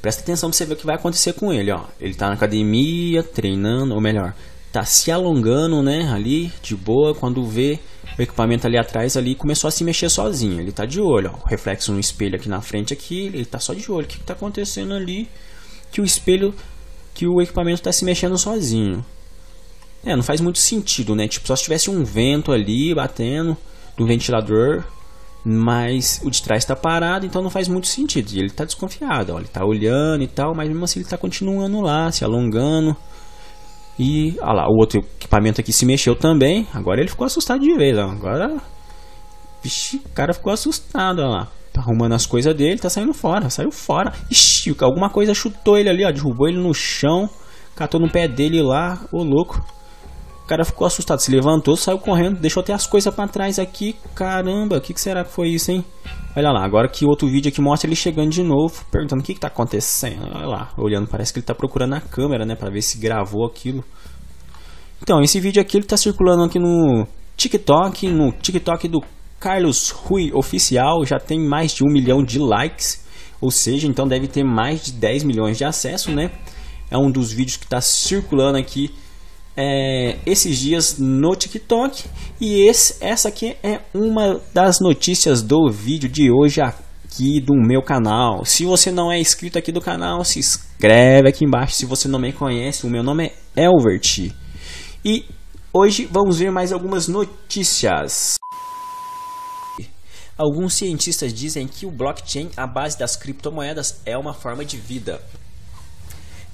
[0.00, 1.84] Presta atenção pra você ver o que vai acontecer com ele, ó.
[2.00, 4.34] Ele tá na academia, treinando, ou melhor,
[4.72, 7.78] tá se alongando, né, ali, de boa, quando vê
[8.18, 10.60] o equipamento ali atrás ali começou a se mexer sozinho.
[10.60, 13.58] Ele tá de olho, ó, o reflexo no espelho aqui na frente aqui, ele tá
[13.58, 14.04] só de olho.
[14.04, 15.28] O que, que tá acontecendo ali?
[15.90, 16.54] Que o espelho,
[17.14, 19.04] que o equipamento tá se mexendo sozinho.
[20.04, 21.26] É, não faz muito sentido, né?
[21.26, 23.56] Tipo, só se tivesse um vento ali batendo
[23.96, 24.84] do ventilador,
[25.48, 28.32] mas o de trás está parado, então não faz muito sentido.
[28.32, 31.16] E ele está desconfiado, ó, ele está olhando e tal, mas mesmo assim ele está
[31.16, 32.96] continuando lá, se alongando.
[33.96, 36.66] E olha lá, o outro equipamento aqui se mexeu também.
[36.74, 37.96] Agora ele ficou assustado de vez.
[37.96, 38.10] Ó.
[38.10, 41.20] Agora, o cara ficou assustado.
[41.20, 44.12] Olha lá, tá arrumando as coisas dele, tá saindo fora, saiu fora.
[44.28, 47.30] Ixi, alguma coisa chutou ele ali, ó, derrubou ele no chão,
[47.76, 49.64] catou no pé dele lá, ô louco.
[50.46, 53.96] O cara ficou assustado, se levantou, saiu correndo, deixou até as coisas para trás aqui.
[54.14, 55.84] Caramba, o que, que, será que foi isso, hein?
[56.36, 59.34] Olha lá, agora que outro vídeo aqui mostra ele chegando de novo, perguntando o que,
[59.34, 60.22] que tá acontecendo.
[60.32, 63.44] Olha lá, olhando, parece que ele tá procurando a câmera, né, para ver se gravou
[63.44, 63.84] aquilo.
[65.02, 69.02] Então, esse vídeo aqui ele tá circulando aqui no TikTok, no TikTok do
[69.40, 73.04] Carlos Rui Oficial, já tem mais de um milhão de likes,
[73.40, 76.30] ou seja, então deve ter mais de 10 milhões de acessos, né?
[76.88, 78.94] É um dos vídeos que está circulando aqui
[79.56, 82.04] é, esses dias no TikTok.
[82.40, 87.82] E esse, essa aqui é uma das notícias do vídeo de hoje aqui do meu
[87.82, 88.44] canal.
[88.44, 91.74] Se você não é inscrito aqui do canal, se inscreve aqui embaixo.
[91.74, 94.32] Se você não me conhece, o meu nome é Elvert.
[95.04, 95.24] E
[95.72, 98.36] hoje vamos ver mais algumas notícias.
[100.36, 105.18] Alguns cientistas dizem que o blockchain, a base das criptomoedas, é uma forma de vida.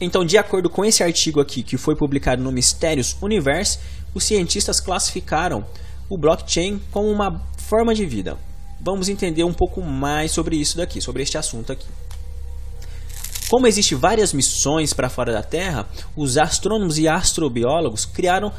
[0.05, 3.79] Então, de acordo com esse artigo aqui, que foi publicado no Mistérios Universe,
[4.13, 5.65] os cientistas classificaram
[6.11, 8.37] o blockchain como uma forma de vida.
[8.81, 11.87] Vamos entender um pouco mais sobre isso daqui, sobre este assunto aqui.
[13.49, 15.87] Como existem várias missões para fora da Terra,
[16.17, 18.53] os astrônomos e astrobiólogos criaram,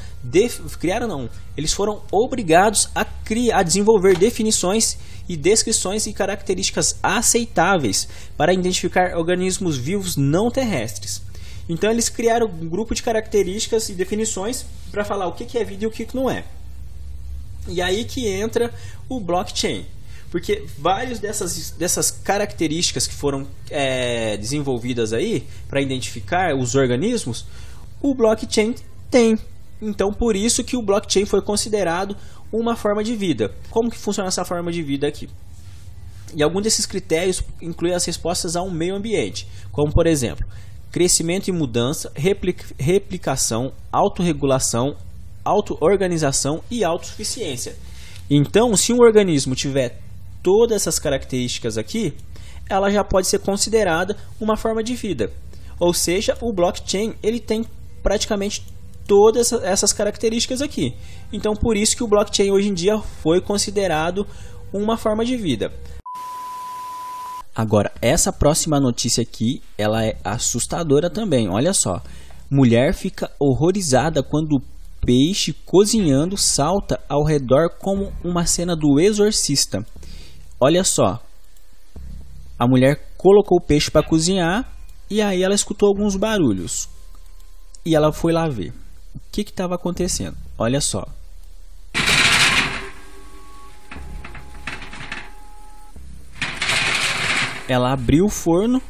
[0.79, 8.07] criaram não, eles foram obrigados a, criar, a desenvolver definições e descrições e características aceitáveis
[8.37, 11.32] para identificar organismos vivos não terrestres.
[11.67, 15.85] Então eles criaram um grupo de características e definições para falar o que é vida
[15.85, 16.43] e o que não é.
[17.67, 18.73] E aí que entra
[19.07, 19.85] o blockchain.
[20.29, 27.45] Porque várias dessas, dessas características que foram é, desenvolvidas aí para identificar os organismos,
[28.01, 28.75] o blockchain
[29.09, 29.37] tem.
[29.81, 32.17] Então por isso que o blockchain foi considerado
[32.51, 33.53] uma forma de vida.
[33.69, 35.29] Como que funciona essa forma de vida aqui?
[36.35, 40.45] E algum desses critérios inclui as respostas ao meio ambiente, como por exemplo,
[40.93, 42.11] crescimento e mudança,
[42.77, 44.95] replicação, autorregulação,
[45.43, 47.75] auto-organização e autossuficiência.
[48.29, 49.99] Então, se um organismo tiver
[50.43, 52.13] todas essas características aqui,
[52.69, 55.31] ela já pode ser considerada uma forma de vida.
[55.79, 57.65] Ou seja, o blockchain ele tem
[58.03, 58.63] praticamente
[59.07, 60.93] todas essas características aqui.
[61.31, 64.27] Então, por isso que o blockchain hoje em dia foi considerado
[64.71, 65.73] uma forma de vida.
[67.55, 71.47] Agora, essa próxima notícia aqui, ela é assustadora também.
[71.49, 72.01] Olha só.
[72.49, 74.61] Mulher fica horrorizada quando o
[75.01, 79.85] peixe cozinhando salta ao redor como uma cena do exorcista.
[80.59, 81.21] Olha só.
[82.57, 84.67] A mulher colocou o peixe para cozinhar
[85.09, 86.89] e aí ela escutou alguns barulhos.
[87.85, 88.73] E ela foi lá ver.
[89.13, 90.37] O que estava acontecendo?
[90.57, 91.05] Olha só.
[97.67, 98.81] Ela abriu o forno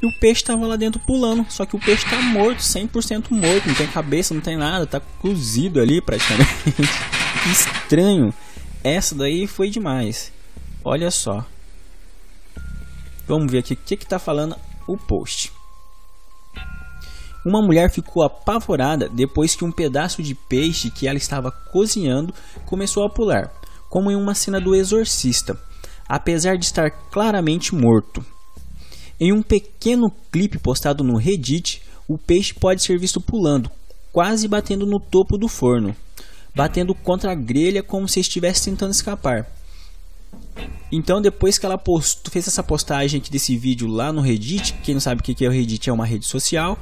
[0.00, 1.46] e o peixe estava lá dentro pulando.
[1.48, 5.00] Só que o peixe está morto, 100% morto, não tem cabeça, não tem nada, está
[5.00, 6.46] cozido ali praticamente.
[7.50, 8.34] estranho.
[8.82, 10.32] Essa daí foi demais.
[10.84, 11.44] Olha só.
[13.26, 14.56] Vamos ver aqui o que está falando
[14.86, 15.52] o post.
[17.44, 22.32] Uma mulher ficou apavorada depois que um pedaço de peixe que ela estava cozinhando
[22.66, 23.52] começou a pular,
[23.88, 25.58] como em uma cena do exorcista
[26.12, 28.22] apesar de estar claramente morto.
[29.18, 33.70] Em um pequeno clipe postado no Reddit, o peixe pode ser visto pulando,
[34.12, 35.96] quase batendo no topo do forno,
[36.54, 39.50] batendo contra a grelha como se estivesse tentando escapar.
[40.92, 44.92] Então, depois que ela postou, fez essa postagem aqui desse vídeo lá no Reddit, quem
[44.92, 46.78] não sabe o que é o Reddit, é uma rede social,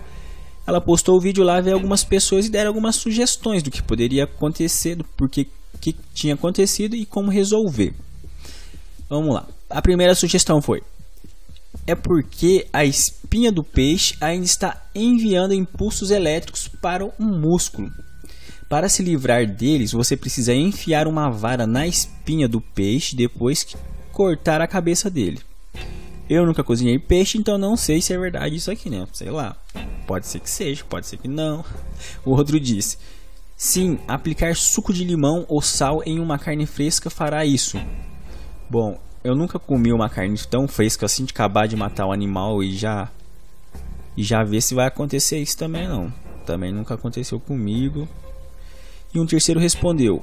[0.66, 4.24] ela postou o vídeo lá, veio algumas pessoas e deram algumas sugestões do que poderia
[4.24, 5.46] acontecer, do porquê
[5.80, 7.94] que tinha acontecido e como resolver.
[9.10, 9.44] Vamos lá.
[9.68, 10.82] A primeira sugestão foi:
[11.84, 17.90] é porque a espinha do peixe ainda está enviando impulsos elétricos para o músculo.
[18.68, 23.76] Para se livrar deles, você precisa enfiar uma vara na espinha do peixe depois que
[24.12, 25.40] cortar a cabeça dele.
[26.28, 29.04] Eu nunca cozinhei peixe, então não sei se é verdade isso aqui, né?
[29.12, 29.56] Sei lá.
[30.06, 31.64] Pode ser que seja, pode ser que não.
[32.24, 32.96] O outro disse:
[33.56, 37.76] Sim, aplicar suco de limão ou sal em uma carne fresca fará isso.
[38.70, 42.62] Bom, eu nunca comi uma carne tão fresca assim de acabar de matar o animal
[42.62, 43.10] e já
[44.16, 46.12] e já ver se vai acontecer isso também não.
[46.46, 48.08] Também nunca aconteceu comigo.
[49.12, 50.22] E um terceiro respondeu: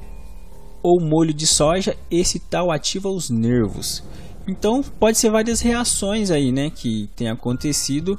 [0.82, 4.02] ou molho de soja, esse tal ativa os nervos.
[4.48, 8.18] Então pode ser várias reações aí, né, que tem acontecido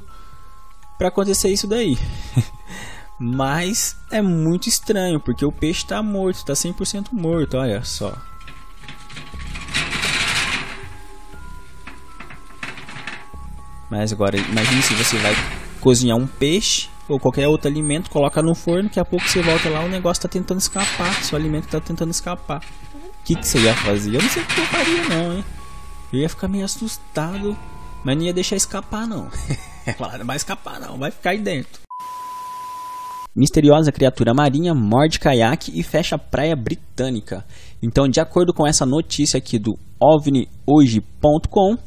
[0.99, 1.97] para acontecer isso daí.
[3.19, 8.15] Mas é muito estranho, porque o peixe está morto, está 100% morto, olha só.
[13.89, 15.33] Mas agora, imagine se você vai
[15.81, 19.67] cozinhar um peixe ou qualquer outro alimento, coloca no forno, daqui a pouco você volta
[19.69, 22.61] lá, o negócio está tentando escapar, seu alimento está tentando escapar.
[22.93, 24.15] O que, que você ia fazer?
[24.15, 25.45] Eu não sei o que eu faria não, hein.
[26.13, 27.57] Eu ia ficar meio assustado,
[28.03, 29.27] mas não ia deixar escapar não.
[30.19, 31.81] não vai escapar não, vai ficar aí dentro.
[33.35, 37.45] Misteriosa criatura marinha morde caiaque e fecha praia britânica.
[37.81, 41.77] Então, de acordo com essa notícia aqui do ovnihoje.com,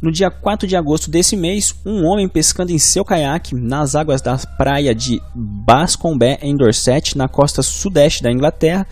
[0.00, 4.22] no dia 4 de agosto desse mês, um homem pescando em seu caiaque nas águas
[4.22, 8.86] da praia de Bascombé, em Dorset, na costa sudeste da Inglaterra,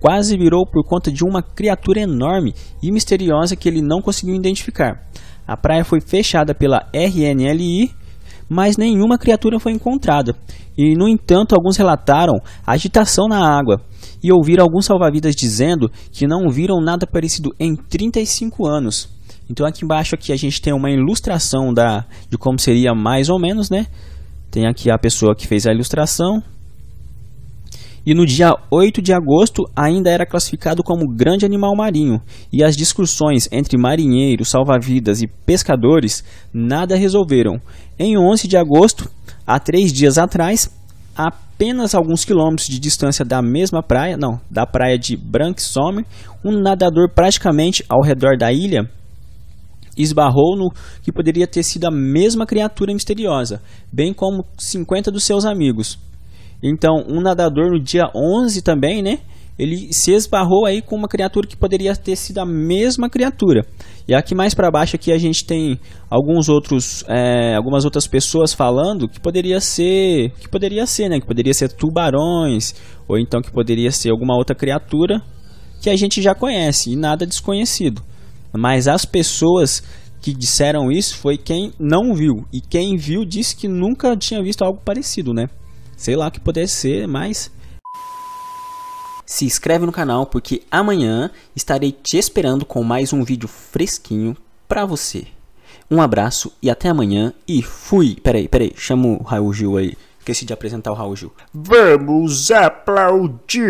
[0.00, 5.08] quase virou por conta de uma criatura enorme e misteriosa que ele não conseguiu identificar.
[5.46, 7.90] A praia foi fechada pela RNLI,
[8.48, 10.36] mas nenhuma criatura foi encontrada.
[10.76, 12.34] E, no entanto, alguns relataram
[12.66, 13.80] agitação na água
[14.22, 19.19] e ouviram alguns salva-vidas dizendo que não viram nada parecido em 35 anos.
[19.50, 23.36] Então aqui embaixo aqui a gente tem uma ilustração da, de como seria mais ou
[23.36, 23.88] menos, né?
[24.48, 26.40] Tem aqui a pessoa que fez a ilustração.
[28.06, 32.76] E no dia 8 de agosto ainda era classificado como grande animal marinho, e as
[32.76, 36.24] discussões entre marinheiros, salva-vidas e pescadores
[36.54, 37.60] nada resolveram.
[37.98, 39.10] Em 11 de agosto,
[39.44, 40.70] há três dias atrás,
[41.14, 46.06] apenas alguns quilômetros de distância da mesma praia, não, da praia de Branksome,
[46.42, 48.88] um nadador praticamente ao redor da ilha
[50.02, 50.70] esbarrou no
[51.02, 53.62] que poderia ter sido a mesma criatura misteriosa,
[53.92, 55.98] bem como 50 dos seus amigos.
[56.62, 59.20] Então, um nadador no dia 11 também, né?
[59.58, 63.66] Ele se esbarrou aí com uma criatura que poderia ter sido a mesma criatura.
[64.08, 68.54] E aqui mais para baixo aqui a gente tem alguns outros, é, algumas outras pessoas
[68.54, 71.20] falando que poderia ser, que poderia ser, né?
[71.20, 72.74] Que poderia ser tubarões
[73.06, 75.20] ou então que poderia ser alguma outra criatura
[75.82, 78.02] que a gente já conhece e nada desconhecido.
[78.52, 79.82] Mas as pessoas
[80.20, 82.46] que disseram isso foi quem não viu.
[82.52, 85.48] E quem viu disse que nunca tinha visto algo parecido, né?
[85.96, 87.50] Sei lá o que pudesse ser, mas.
[89.24, 94.36] Se inscreve no canal porque amanhã estarei te esperando com mais um vídeo fresquinho
[94.66, 95.26] pra você.
[95.90, 98.16] Um abraço e até amanhã e fui!
[98.22, 99.96] Peraí, peraí, chama o Raul Gil aí.
[100.18, 101.32] Esqueci de apresentar o Raul Gil.
[101.52, 103.60] Vamos aplaudir!